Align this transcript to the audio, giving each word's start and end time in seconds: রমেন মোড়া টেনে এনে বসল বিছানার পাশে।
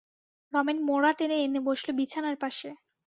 রমেন 0.53 0.77
মোড়া 0.87 1.11
টেনে 1.17 1.37
এনে 1.45 1.59
বসল 1.67 1.87
বিছানার 1.99 2.35
পাশে। 2.43 2.69